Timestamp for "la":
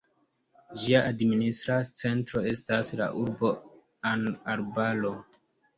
3.03-3.13